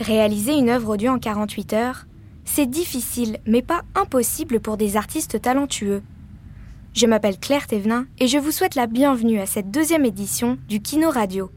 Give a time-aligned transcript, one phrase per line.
[0.00, 2.06] Réaliser une œuvre audio en 48 heures,
[2.46, 6.02] c'est difficile, mais pas impossible pour des artistes talentueux.
[6.94, 10.80] Je m'appelle Claire Thévenin et je vous souhaite la bienvenue à cette deuxième édition du
[10.80, 11.50] Kino Radio.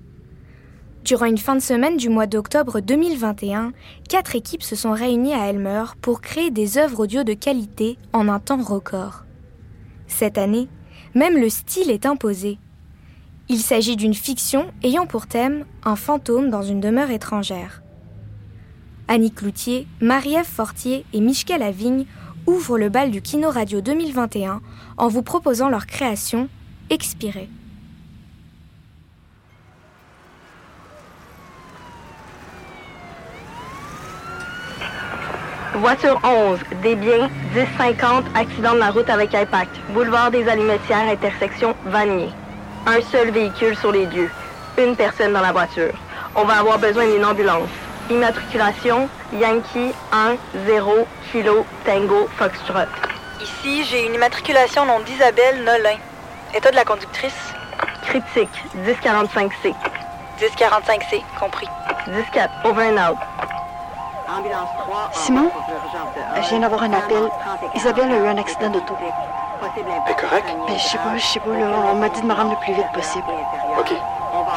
[1.06, 3.72] Durant une fin de semaine du mois d'octobre 2021,
[4.10, 8.28] quatre équipes se sont réunies à Elmer pour créer des œuvres audio de qualité en
[8.28, 9.24] un temps record.
[10.08, 10.68] Cette année,
[11.16, 12.58] même le style est imposé.
[13.48, 17.83] Il s'agit d'une fiction ayant pour thème un fantôme dans une demeure étrangère.
[19.08, 22.06] Annie Cloutier, Marie-Ève Fortier et Michel Lavigne
[22.48, 24.62] ouvrent le bal du Kino Radio 2021
[24.98, 26.48] en vous proposant leur création
[26.90, 27.50] Expirée.
[35.76, 39.76] Voiture 11, des biens, 1050, accident de la route avec impact.
[39.94, 42.30] Boulevard des Allumettières, intersection Vanier.
[42.86, 44.30] Un seul véhicule sur les lieux.
[44.78, 45.94] Une personne dans la voiture.
[46.36, 47.83] On va avoir besoin d'une ambulance.
[48.10, 52.88] Immatriculation Yankee 1 0 Kilo Tango Foxtrot.
[53.42, 55.98] Ici, j'ai une immatriculation nom d'Isabelle Nolin.
[56.54, 57.54] État de la conductrice?
[58.04, 58.50] Critique
[58.86, 59.74] 1045C.
[60.40, 61.68] 1045C, compris.
[62.06, 63.18] 104 Over and out.
[65.14, 65.50] Simon,
[66.42, 67.30] je viens d'avoir un appel.
[67.76, 68.96] Isabelle a eu un accident d'auto.
[70.08, 70.46] T'es correct?
[70.68, 72.58] Ben, je sais pas, je sais pas, là, on m'a dit de me rendre le
[72.58, 73.26] plus vite possible.
[73.80, 73.94] OK.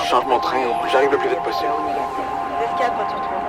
[0.02, 0.58] Je change mon train.
[0.90, 1.68] J'arrive le plus vite possible.
[2.86, 3.42] 104, voiture 3.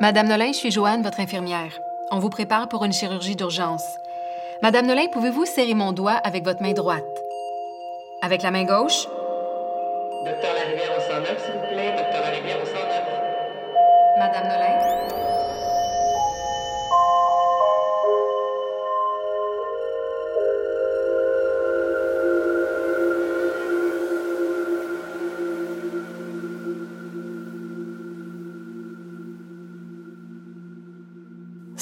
[0.00, 1.78] Madame Nolin, je suis Joanne, votre infirmière.
[2.10, 3.98] On vous prépare pour une chirurgie d'urgence.
[4.60, 7.02] Madame Nolin, pouvez-vous serrer mon doigt avec votre main droite?
[8.20, 9.06] Avec la main gauche?
[10.24, 11.94] Docteur Larivière au 109, s'il vous plaît.
[11.96, 12.76] Docteur Larivière au 109.
[14.18, 15.01] Madame Nolin?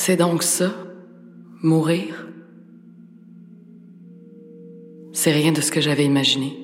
[0.03, 0.73] C'est donc ça,
[1.63, 2.27] mourir?
[5.13, 6.57] C'est rien de ce que j'avais imaginé.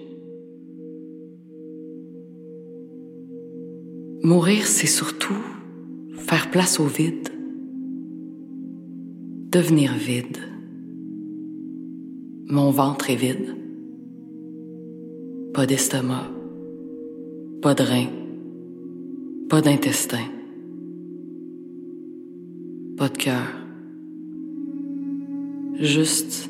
[4.23, 5.37] Mourir, c'est surtout
[6.15, 7.29] faire place au vide,
[9.53, 10.39] devenir vide.
[12.47, 13.55] Mon ventre est vide.
[15.53, 16.31] Pas d'estomac,
[17.61, 18.09] pas de rein,
[19.51, 20.25] pas d'intestin,
[22.97, 23.47] pas de cœur,
[25.79, 26.49] juste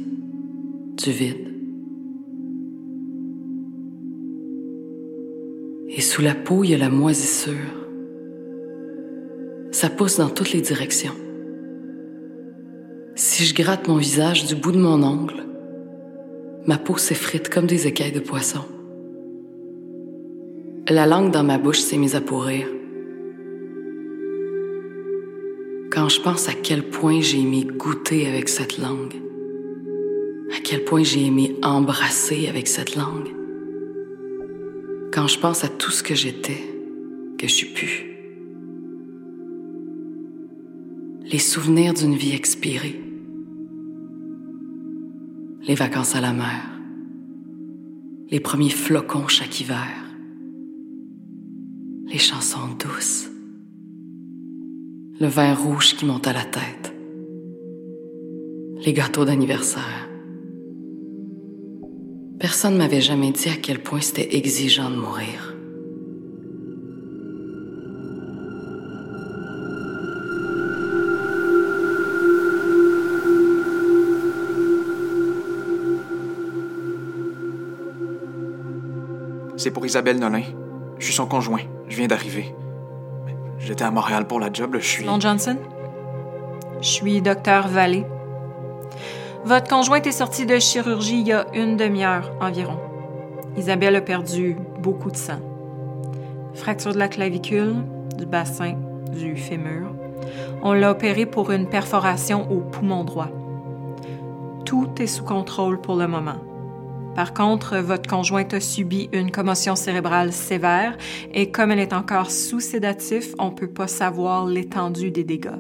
[0.97, 1.53] du vide.
[5.89, 7.55] Et sous la peau, il y a la moisissure.
[9.73, 11.15] Ça pousse dans toutes les directions.
[13.17, 15.47] Si je gratte mon visage du bout de mon ongle,
[16.67, 18.61] ma peau s'effrite comme des écailles de poisson.
[20.89, 22.69] La langue dans ma bouche s'est mise à pourrir.
[26.07, 29.17] Quand je pense à quel point j'ai aimé goûter avec cette langue,
[30.57, 33.35] à quel point j'ai aimé embrasser avec cette langue,
[35.13, 36.63] quand je pense à tout ce que j'étais,
[37.37, 38.05] que je suis plus.
[41.25, 43.01] Les souvenirs d'une vie expirée.
[45.67, 46.71] Les vacances à la mer.
[48.31, 49.89] Les premiers flocons chaque hiver.
[52.07, 53.29] Les chansons douces.
[55.19, 56.93] Le vin rouge qui monte à la tête.
[58.85, 60.11] Les gâteaux d'anniversaire.
[62.39, 65.55] Personne m'avait jamais dit à quel point c'était exigeant de mourir.
[79.57, 80.43] C'est pour Isabelle Nolin.
[80.99, 81.63] Je suis son conjoint.
[81.89, 82.55] Je viens d'arriver.
[83.67, 84.77] J'étais à Montréal pour la job.
[84.79, 85.03] Je suis.
[85.03, 85.57] Simon Johnson?
[86.81, 88.07] Je suis docteur Vallée.
[89.45, 92.79] Votre conjointe est sortie de chirurgie il y a une demi-heure environ.
[93.57, 95.41] Isabelle a perdu beaucoup de sang.
[96.55, 97.75] Fracture de la clavicule,
[98.17, 98.77] du bassin,
[99.11, 99.89] du fémur.
[100.63, 103.31] On l'a opérée pour une perforation au poumon droit.
[104.65, 106.39] Tout est sous contrôle pour le moment.
[107.17, 110.99] Par contre, votre conjointe a subi une commotion cérébrale sévère
[111.33, 115.59] et comme elle est encore sous sédatif, on ne peut pas savoir l'étendue des dégâts.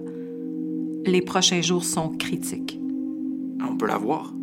[1.06, 2.79] Les prochains jours sont critiques.
[3.67, 4.35] On peut la voir.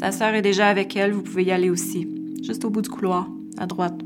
[0.00, 2.08] Sa sœur est déjà avec elle, vous pouvez y aller aussi.
[2.42, 3.28] Juste au bout du couloir,
[3.58, 4.00] à droite.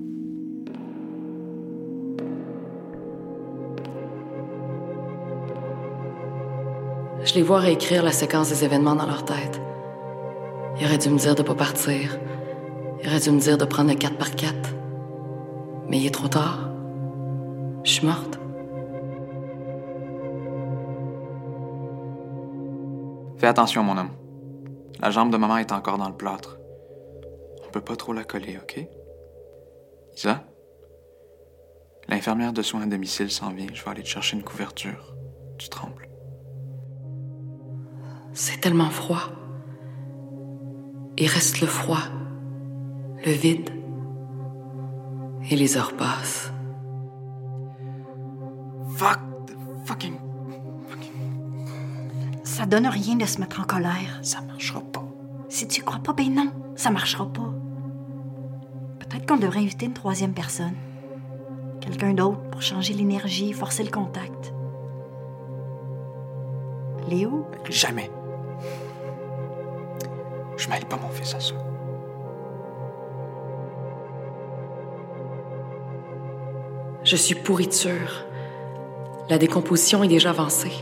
[7.25, 9.61] Je les vois réécrire la séquence des événements dans leur tête.
[10.81, 12.19] Il aurait dû me dire de pas partir.
[13.03, 14.55] Il aurait dû me dire de prendre le 4 par 4
[15.89, 16.71] Mais il est trop tard.
[17.85, 18.39] Je suis morte.
[23.39, 24.11] Fais attention, mon homme.
[25.01, 26.59] La jambe de maman est encore dans le plâtre.
[27.67, 28.87] On peut pas trop la coller, OK?
[30.17, 30.45] Isa?
[32.09, 33.67] L'infirmière de soins à domicile s'en vient.
[33.73, 35.17] Je vais aller te chercher une couverture.
[35.59, 36.09] Tu trembles.
[38.33, 39.23] C'est tellement froid.
[41.19, 42.03] Il reste le froid,
[43.25, 43.71] le vide.
[45.51, 46.53] Et les heures passent.
[48.97, 50.15] Fuck the fucking.
[52.45, 54.21] Ça donne rien de se mettre en colère.
[54.23, 55.05] Ça marchera pas.
[55.49, 57.53] Si tu crois pas, ben non, ça marchera pas.
[58.99, 60.75] Peut-être qu'on devrait inviter une troisième personne.
[61.81, 64.55] Quelqu'un d'autre pour changer l'énergie, forcer le contact.
[67.09, 67.47] Léo?
[67.69, 68.11] Jamais.
[70.57, 71.55] Je mêle pas mon fils à ça.
[77.13, 78.25] Je suis pourriture.
[79.29, 80.73] La décomposition est déjà avancée.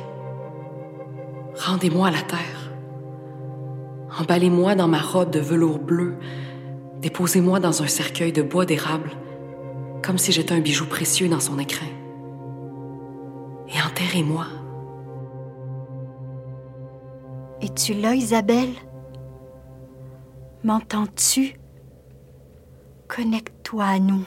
[1.57, 2.71] Rendez-moi à la terre.
[4.17, 6.15] Emballez-moi dans ma robe de velours bleu.
[7.01, 9.11] Déposez-moi dans un cercueil de bois d'érable,
[10.05, 11.89] comme si j'étais un bijou précieux dans son écrin.
[13.69, 14.47] Et enterrez-moi.
[17.61, 18.75] Es-tu là, Isabelle?
[20.63, 21.59] M'entends-tu?
[23.09, 24.25] Connecte-toi à nous.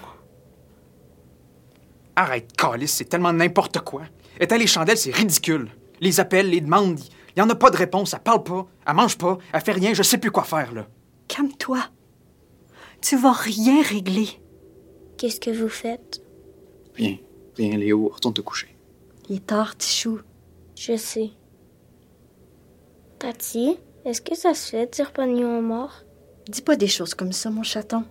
[2.16, 4.04] Arrête, Calice, c'est tellement n'importe quoi.
[4.40, 5.70] Éteins les chandelles, c'est ridicule.
[6.00, 7.00] Les appels, les demandes,
[7.36, 9.72] il y en a pas de réponse, elle parle pas, elle mange pas, elle fait
[9.72, 10.88] rien, je sais plus quoi faire, là.
[11.28, 11.80] Calme-toi.
[13.02, 14.30] Tu vas rien régler.
[15.18, 16.22] Qu'est-ce que vous faites?
[16.96, 17.18] Rien.
[17.56, 18.10] Rien, Léo.
[18.14, 18.76] Retourne te coucher.
[19.30, 20.20] Il est tard, Tichou.
[20.76, 21.32] Je sais.
[23.20, 26.04] Tati, est-ce que ça se fait de dire bonne nuit aux morts?
[26.50, 28.04] Dis pas des choses comme ça, mon chaton.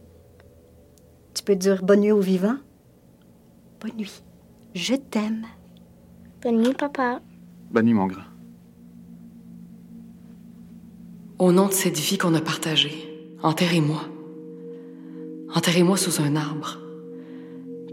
[1.34, 2.56] Tu peux dire bonne nuit aux vivants?
[3.82, 4.22] Bonne nuit.
[4.76, 5.44] Je t'aime.
[6.40, 7.20] Bonne nuit, papa.
[7.72, 8.22] Bonne nuit, mon grand.
[11.40, 14.02] Au nom de cette vie qu'on a partagée, enterrez-moi.
[15.52, 16.78] Enterrez-moi sous un arbre.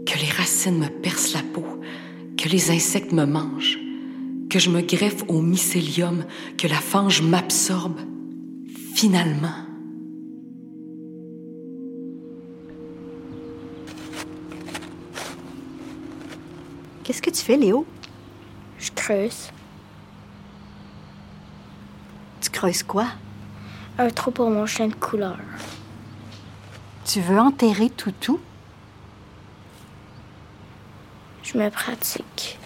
[0.06, 1.66] Que les racines me percent la peau,
[2.36, 3.80] que les insectes me mangent,
[4.48, 6.24] que je me greffe au mycélium,
[6.56, 7.98] que la fange m'absorbe.
[8.94, 9.69] Finalement.
[17.10, 17.84] Qu'est-ce que tu fais, Léo?
[18.78, 19.50] Je creuse.
[22.40, 23.08] Tu creuses quoi?
[23.98, 25.36] Un trou pour mon chien de couleur.
[27.04, 28.38] Tu veux enterrer Toutou?
[31.42, 32.60] Je me pratique.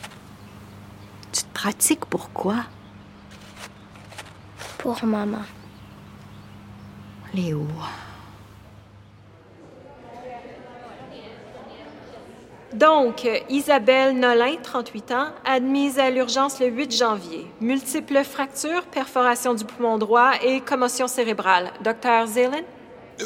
[1.33, 2.67] Tu te pratiques pourquoi?
[4.77, 5.41] Pour maman.
[7.33, 7.67] Léo.
[12.75, 17.47] Donc, Isabelle Nolin, 38 ans, admise à l'urgence le 8 janvier.
[17.61, 21.71] Multiples fractures, perforation du poumon droit et commotion cérébrale.
[21.85, 22.65] Docteur Zelen?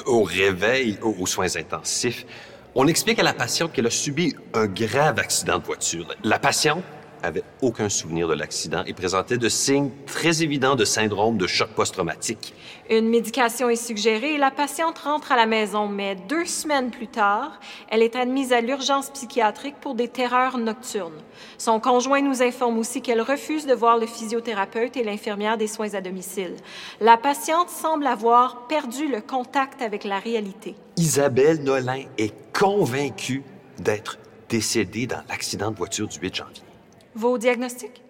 [0.05, 2.27] Au réveil, aux soins intensifs,
[2.75, 6.15] on explique à la patiente qu'elle a subi un grave accident de voiture.
[6.23, 6.83] La patiente
[7.23, 11.71] avait aucun souvenir de l'accident et présentait de signes très évidents de syndrome de choc
[11.71, 12.55] post-traumatique.
[12.91, 17.09] Une médication est suggérée et la patiente rentre à la maison, mais deux semaines plus
[17.09, 17.61] tard,
[17.91, 21.21] elle est admise à l'urgence psychiatrique pour des terreurs nocturnes.
[21.59, 25.95] Son conjoint nous informe aussi qu'elle refuse de voir le physiothérapeute et l'infirmière des soins
[25.95, 26.55] à domicile.
[27.01, 30.75] La patiente semble avoir perdu le contact avec la réalité.
[30.97, 33.43] Isabelle Nolin est convaincue
[33.79, 36.68] d'être décédée dans l'accident de voiture du 8 janvier.
[37.19, 38.01] Vos diagnostics?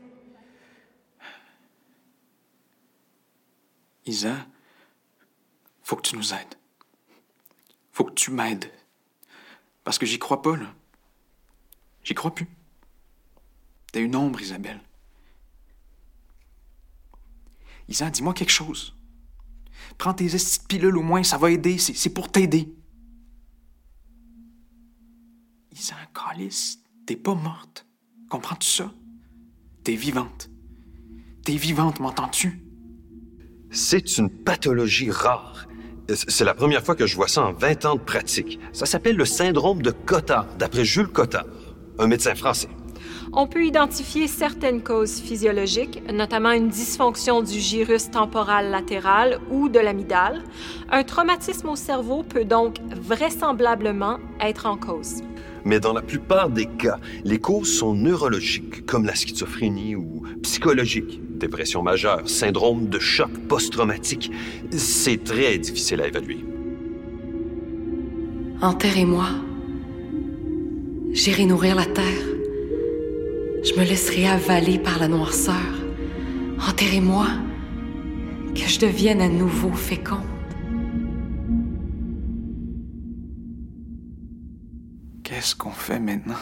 [4.04, 4.46] Isa,
[5.82, 6.54] faut que tu nous aides.
[7.90, 8.70] Faut que tu m'aides.
[9.82, 10.74] Parce que j'y crois pas, là.
[12.04, 12.46] J'y crois plus.
[13.92, 14.82] T'es une ombre, Isabelle.
[17.88, 18.94] Isa, dis-moi quelque chose.
[19.96, 21.78] Prends tes de pilules au moins, ça va aider.
[21.78, 22.70] C'est pour t'aider.
[25.72, 27.87] Isa, Calice, t'es pas morte.
[28.28, 28.90] Comprends-tu ça?
[29.84, 30.50] T'es vivante.
[31.44, 32.60] T'es vivante, m'entends-tu?
[33.70, 35.66] C'est une pathologie rare.
[36.10, 38.58] C'est la première fois que je vois ça en 20 ans de pratique.
[38.72, 41.46] Ça s'appelle le syndrome de Cotard, d'après Jules Cotard,
[41.98, 42.68] un médecin français.
[43.32, 49.78] On peut identifier certaines causes physiologiques, notamment une dysfonction du gyrus temporal latéral ou de
[49.78, 50.42] l'amygdale.
[50.90, 55.22] Un traumatisme au cerveau peut donc vraisemblablement être en cause.
[55.68, 61.20] Mais dans la plupart des cas, les causes sont neurologiques, comme la schizophrénie, ou psychologiques,
[61.36, 64.32] dépression majeure, syndrome de choc post-traumatique.
[64.70, 66.38] C'est très difficile à évaluer.
[68.62, 69.26] Enterrez-moi.
[71.12, 72.24] J'irai nourrir la terre.
[73.62, 75.54] Je me laisserai avaler par la noirceur.
[76.66, 77.26] Enterrez-moi.
[78.54, 80.37] Que je devienne à nouveau féconde.
[85.48, 86.34] Qu'est-ce qu'on fait maintenant?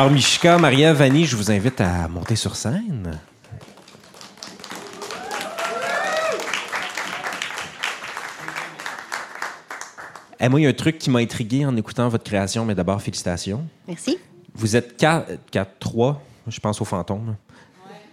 [0.00, 3.20] Alors, Mishka, Maria, Vanny, je vous invite à monter sur scène.
[10.40, 12.74] Eh, moi, il y a un truc qui m'a intrigué en écoutant votre création, mais
[12.74, 13.66] d'abord, félicitations.
[13.86, 14.16] Merci.
[14.54, 17.36] Vous êtes quatre, quatre- trois, je pense aux fantômes.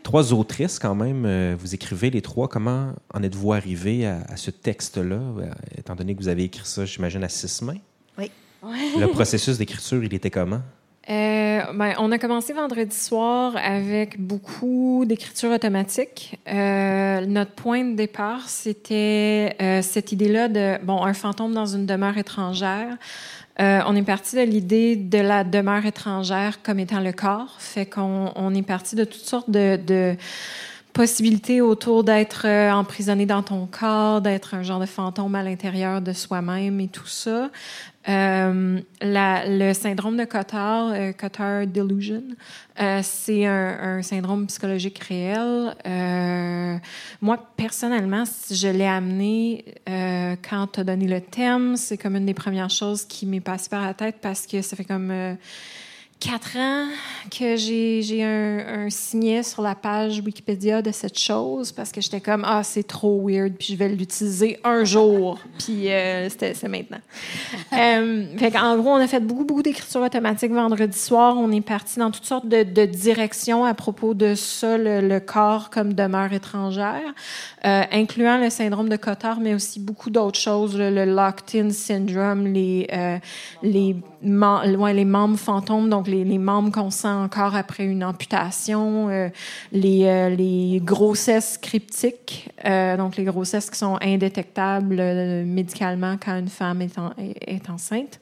[0.04, 1.26] Trois autrices, quand même.
[1.26, 2.50] Euh, Vous écrivez les trois.
[2.50, 6.66] Comment en êtes-vous arrivé à, à ce texte-là, euh, étant donné que vous avez écrit
[6.66, 7.78] ça, j'imagine, à six mains?
[8.18, 8.30] Oui.
[9.00, 10.62] Le processus d'écriture, il était comment?
[11.10, 16.38] Euh, ben, on a commencé vendredi soir avec beaucoup d'écriture automatique.
[16.50, 21.86] Euh, notre point de départ, c'était euh, cette idée-là de, bon, un fantôme dans une
[21.86, 22.98] demeure étrangère.
[23.62, 27.56] Euh, on est parti de l'idée de la demeure étrangère comme étant le corps.
[27.58, 30.16] Fait qu'on on est parti de toutes sortes de, de
[30.94, 36.02] possibilités autour d'être euh, emprisonné dans ton corps, d'être un genre de fantôme à l'intérieur
[36.02, 37.50] de soi-même et tout ça.
[38.10, 42.24] Euh, le syndrome de Cotard, euh, Cotard Delusion,
[42.80, 45.76] euh, c'est un, syndrome psychologique réel.
[47.22, 51.76] Moi, personnellement, je l'ai amené quand tu as donné le thème.
[51.76, 54.76] C'est comme une des premières choses qui m'est passée par la tête parce que ça
[54.78, 55.12] fait comme
[56.20, 56.88] quatre ans
[57.30, 62.22] que j'ai un, un signet sur la page Wikipédia de cette chose parce que j'étais
[62.22, 66.98] comme ah c'est trop weird puis je vais l'utiliser un jour puis euh, c'est maintenant.
[67.74, 71.36] Euh, fait en gros on a fait beaucoup beaucoup d'écriture automatique vendredi soir.
[71.38, 75.20] On est parti dans toutes sortes de, de directions à propos de ça le, le
[75.20, 77.14] corps comme demeure étrangère,
[77.66, 82.48] euh, incluant le syndrome de Cotard mais aussi beaucoup d'autres choses le, le locked-in syndrome
[82.48, 83.18] les euh,
[83.62, 89.30] les mem- les membres fantômes, donc les, membres qu'on sent encore après une amputation, euh,
[89.72, 94.96] les, euh, les grossesses cryptiques, euh, donc les grossesses qui sont indétectables
[95.46, 96.98] médicalement quand une femme est,
[97.46, 98.20] est- enceinte.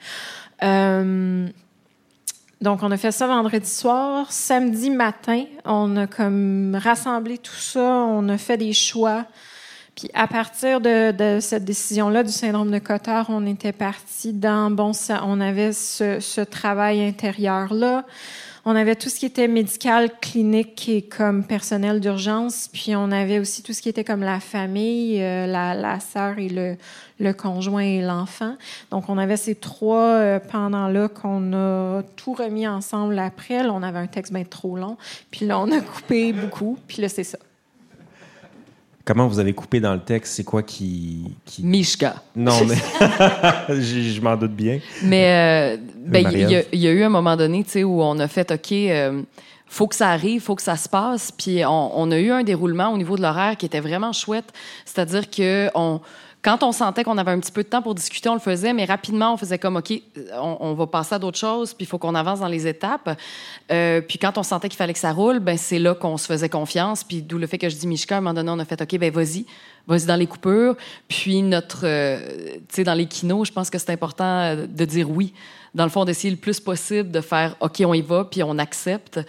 [2.61, 4.31] Donc, on a fait ça vendredi soir.
[4.31, 9.25] Samedi matin, on a comme rassemblé tout ça, on a fait des choix.
[9.95, 14.69] Puis à partir de, de cette décision-là du syndrome de Cotard, on était parti dans
[14.69, 18.05] bon, ça, on avait ce, ce travail intérieur-là.
[18.67, 22.67] On avait tout ce qui était médical, clinique et comme personnel d'urgence.
[22.73, 26.39] Puis on avait aussi tout ce qui était comme la famille, euh, la, la sœur
[26.39, 26.75] et le,
[27.19, 28.57] le conjoint et l'enfant.
[28.89, 33.63] Donc on avait ces trois euh, pendant-là qu'on a tout remis ensemble après.
[33.63, 34.97] Là, on avait un texte bien trop long.
[35.29, 36.79] Puis là, on a coupé beaucoup.
[36.87, 37.37] Puis là, c'est ça.
[39.05, 40.33] Comment vous avez coupé dans le texte?
[40.33, 41.35] C'est quoi qui.
[41.45, 41.63] qui...
[41.63, 42.15] Mishka.
[42.35, 42.75] Non, mais.
[43.69, 44.79] je je m'en doute bien.
[45.03, 48.51] Mais euh, ben, il y, a- y eu un moment donné, où on a fait,
[48.51, 49.21] OK, euh,
[49.67, 51.31] faut que ça arrive, faut que ça se passe.
[51.31, 54.51] Puis on, on a eu un déroulement au niveau de l'horaire qui était vraiment chouette.
[54.85, 56.01] C'est-à-dire que on,
[56.45, 58.71] quand on sentait qu'on avait un petit peu de temps pour discuter, on le faisait,
[58.71, 59.99] mais rapidement, on faisait comme, OK,
[60.39, 63.19] on, va passer à d'autres choses, puis il faut qu'on avance dans les étapes.
[63.71, 66.27] Euh, puis quand on sentait qu'il fallait que ça roule, ben c'est là qu'on se
[66.27, 67.03] faisait confiance.
[67.03, 68.79] Puis d'où le fait que je dis Mishka, à un moment donné, on a fait,
[68.79, 69.47] OK, ben vas-y,
[69.87, 70.75] vas-y dans les coupures.
[71.07, 72.19] Puis notre, euh,
[72.69, 75.33] tu sais, dans les kinos, je pense que c'est important euh, de dire oui.
[75.73, 78.59] Dans le fond, d'essayer le plus possible de faire, OK, on y va, puis on
[78.59, 79.19] accepte.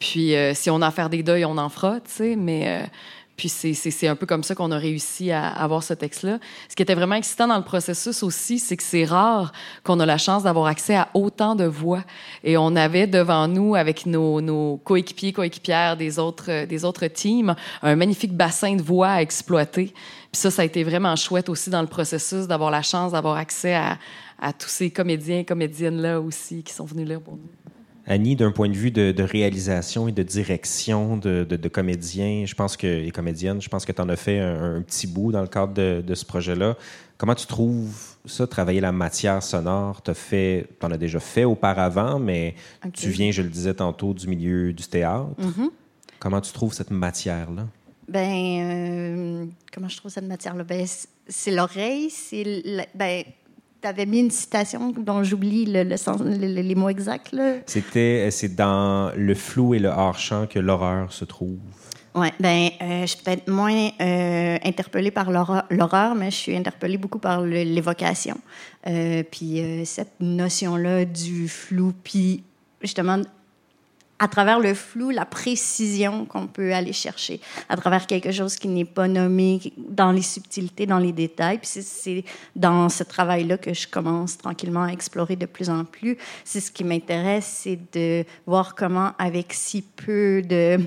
[0.00, 2.90] Puis euh, si on a à faire des deuils, on en fera, tu sais, mais...
[3.36, 6.38] puis c'est un peu comme ça qu'on a réussi à avoir ce texte-là.
[6.68, 10.06] Ce qui était vraiment excitant dans le processus aussi, c'est que c'est rare qu'on a
[10.06, 12.04] la chance d'avoir accès à autant de voix.
[12.44, 17.06] Et on avait devant nous, avec nos, nos coéquipiers, coéquipières des autres, euh, des autres
[17.08, 19.92] teams, un magnifique bassin de voix à exploiter.
[20.32, 23.36] Puis ça, ça a été vraiment chouette aussi dans le processus d'avoir la chance d'avoir
[23.36, 23.98] accès à,
[24.40, 27.63] à tous ces comédiens et comédiennes-là aussi qui sont venus là pour nous.
[28.06, 32.44] Annie, d'un point de vue de, de réalisation et de direction de, de, de comédiens,
[32.44, 35.06] je pense que, et comédiennes, je pense que tu en as fait un, un, petit
[35.06, 36.76] bout dans le cadre de, de ce projet-là.
[37.16, 40.02] Comment tu trouves ça, travailler la matière sonore?
[40.02, 40.12] Tu
[40.82, 42.92] en as déjà fait auparavant, mais okay.
[42.92, 45.28] tu viens, je le disais tantôt, du milieu du théâtre.
[45.38, 45.70] Mm -hmm.
[46.18, 47.66] Comment tu trouves cette matière-là?
[48.08, 50.64] Ben, euh, comment je trouve cette matière-là?
[50.64, 50.86] Ben,
[51.28, 52.62] c'est l'oreille, c'est.
[52.94, 53.24] Ben,
[53.84, 57.36] tu avais mis une citation dont j'oublie le, le sens, le, les mots exacts.
[57.66, 61.58] C'était, c'est dans le flou et le hors-champ que l'horreur se trouve.
[62.14, 66.96] Oui, ben, euh, je suis peut-être moins euh, interpellée par l'horreur, mais je suis interpellée
[66.96, 68.38] beaucoup par l'évocation.
[68.86, 72.42] Euh, puis cette notion-là du flou, puis
[72.80, 73.20] justement
[74.18, 78.68] à travers le flou, la précision qu'on peut aller chercher, à travers quelque chose qui
[78.68, 81.58] n'est pas nommé, dans les subtilités, dans les détails.
[81.58, 86.16] Puis c'est dans ce travail-là que je commence tranquillement à explorer de plus en plus.
[86.44, 90.78] C'est ce qui m'intéresse, c'est de voir comment, avec si peu de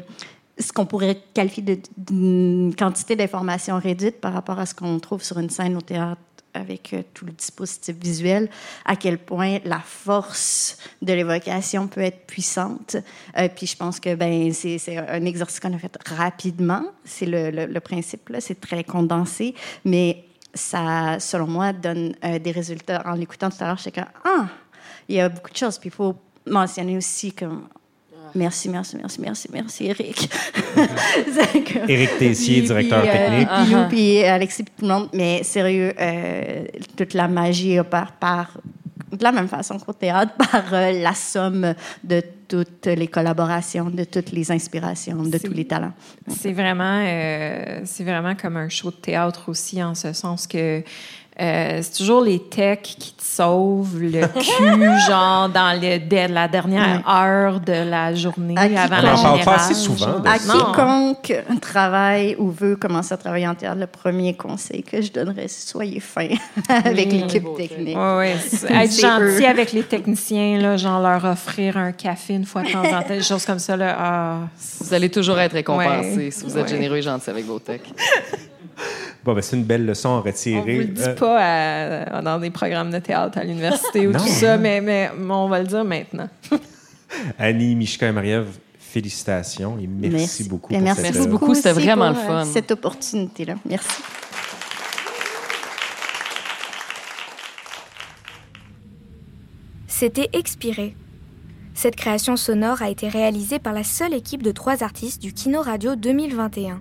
[0.59, 5.37] ce qu'on pourrait qualifier d'une quantité d'informations réduite par rapport à ce qu'on trouve sur
[5.37, 6.21] une scène au théâtre
[6.57, 8.49] avec euh, tout le dispositif visuel,
[8.85, 12.97] à quel point la force de l'évocation peut être puissante.
[13.37, 16.83] Euh, puis je pense que ben, c'est un exercice qu'on a fait rapidement.
[17.05, 22.51] C'est le, le, le, principe, c'est très condensé, mais ça, selon moi, donne euh, des
[22.51, 23.03] résultats.
[23.05, 24.47] En l'écoutant tout à l'heure, j'étais comme, ah,
[25.07, 25.77] il y a beaucoup de choses.
[25.77, 27.45] Puis il faut mentionner aussi que
[28.35, 30.29] Merci, merci, merci, merci, merci, Eric.
[31.87, 33.47] Eric Tessier, directeur puis, technique.
[33.49, 33.87] Euh, puis, uh -huh.
[33.87, 35.09] puis Alexis, puis tout le monde.
[35.13, 36.65] Mais sérieux, euh,
[36.95, 38.57] toute la magie opère par,
[39.11, 44.05] de la même façon qu'au théâtre, par euh, la somme de toutes les collaborations, de
[44.05, 45.93] toutes les inspirations, de tous les talents.
[46.27, 50.81] C'est vraiment, euh, c'est vraiment comme un show de théâtre aussi, en ce sens que
[51.39, 56.47] euh, c'est toujours les techs qui te sauvent le cul, genre dans le, de, la
[56.47, 57.13] dernière ouais.
[57.13, 59.55] heure de la journée à avant la parle pas générale.
[59.55, 60.19] assez souvent.
[60.19, 60.53] de À ça.
[60.53, 65.47] quiconque travaille ou veut commencer à travailler en théâtre, le premier conseil que je donnerais,
[65.47, 66.27] c'est soyez fin
[66.69, 67.19] avec Oui.
[67.19, 67.95] l'équipe technique.
[67.97, 68.35] Ouais, ouais.
[68.69, 69.47] Être gentil eux.
[69.47, 73.07] avec les techniciens, là, genre leur offrir un café une fois de temps en temps,
[73.09, 73.77] des choses comme ça.
[73.77, 74.37] Là, ah,
[74.81, 76.31] Vous allez toujours être récompensé Ouais.
[76.31, 76.69] si vous êtes Ouais.
[76.69, 77.83] généreux et gentil avec vos techs.
[79.27, 80.61] Bon, ben, c'est une belle leçon à on retirer.
[80.61, 81.37] vous le dit Euh, pas
[82.15, 85.59] à- dans des programmes de théâtre à l'université ou tout ça, mais, mais, on va
[85.59, 86.29] le dire maintenant.
[87.37, 88.47] Annie, Mishka et Marie-Ève,
[88.79, 90.71] félicitations et merci, beaucoup.
[90.71, 92.45] Et pour merci cette, Merci euh, beaucoup, c'était vraiment pour, le euh, fun.
[92.45, 93.55] Cette opportunité-là.
[93.69, 94.01] Merci.
[99.87, 100.95] C'était Expiré.
[101.73, 105.61] Cette création sonore a été réalisée par la seule équipe de trois artistes du Kino
[105.61, 106.79] Radio 2021.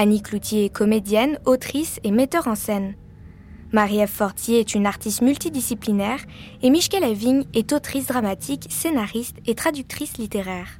[0.00, 2.94] Annie Cloutier est comédienne, autrice et metteur en scène.
[3.72, 6.20] Marie-Ève Fortier est une artiste multidisciplinaire
[6.62, 10.78] et Michel Lavigne est autrice dramatique, scénariste et traductrice littéraire.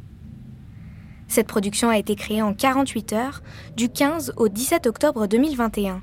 [1.27, 3.43] Cette production a été créée en 48 heures,
[3.77, 6.01] du 15 au 17 octobre 2021.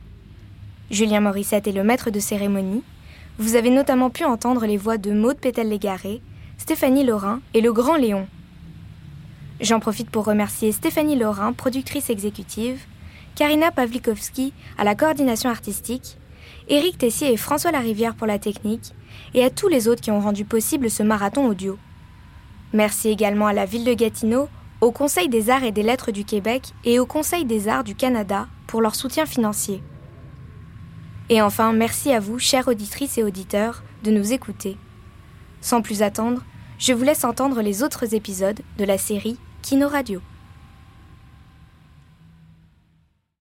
[0.91, 2.83] Julien Morissette est le maître de cérémonie.
[3.37, 6.21] Vous avez notamment pu entendre les voix de Maude Pétel-Légaré,
[6.57, 8.27] Stéphanie Laurin et le Grand Léon.
[9.61, 12.81] J'en profite pour remercier Stéphanie Laurin, productrice exécutive,
[13.35, 16.17] Karina Pavlikovski à la coordination artistique,
[16.69, 18.93] Éric Tessier et François Larivière pour la technique,
[19.33, 21.77] et à tous les autres qui ont rendu possible ce marathon audio.
[22.71, 24.47] Merci également à la ville de Gatineau,
[24.79, 27.95] au Conseil des arts et des lettres du Québec et au Conseil des arts du
[27.95, 29.83] Canada pour leur soutien financier.
[31.29, 34.77] Et enfin, merci à vous, chères auditrices et auditeurs, de nous écouter.
[35.59, 36.41] Sans plus attendre,
[36.77, 40.21] je vous laisse entendre les autres épisodes de la série Kino Radio.